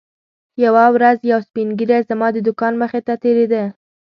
یوه 0.63 0.85
ورځ 0.95 1.17
یو 1.31 1.39
سپین 1.47 1.69
ږیری 1.79 1.99
زما 2.09 2.27
د 2.33 2.37
دوکان 2.47 2.73
مخې 2.81 2.99
ته 3.07 3.13
تېرېده. 3.23 3.63